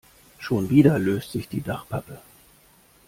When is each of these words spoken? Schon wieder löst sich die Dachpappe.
Schon 0.39 0.71
wieder 0.71 0.97
löst 0.97 1.31
sich 1.31 1.47
die 1.47 1.61
Dachpappe. 1.61 2.17